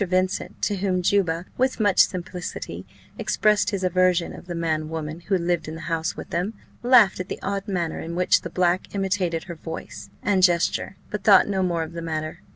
Vincent, 0.03 0.59
to 0.63 0.77
whom 0.77 1.03
Juba, 1.03 1.45
with 1.59 1.79
much 1.79 1.99
simplicity, 1.99 2.87
expressed 3.19 3.69
his 3.69 3.83
aversion 3.83 4.33
of 4.33 4.47
the 4.47 4.55
man 4.55 4.89
woman 4.89 5.19
who 5.19 5.37
lived 5.37 5.67
in 5.67 5.75
the 5.75 5.81
house 5.81 6.17
with 6.17 6.31
them, 6.31 6.55
laughed 6.81 7.19
at 7.19 7.27
the 7.29 7.37
odd 7.43 7.67
manner 7.67 7.99
in 7.99 8.15
which 8.15 8.41
the 8.41 8.49
black 8.49 8.95
imitated 8.95 9.43
her 9.43 9.53
voice 9.53 10.09
and 10.23 10.41
gesture, 10.41 10.95
but 11.11 11.23
thought 11.23 11.47
no 11.47 11.61
more 11.61 11.83
of 11.83 11.93
the 11.93 12.01
matter. 12.01 12.39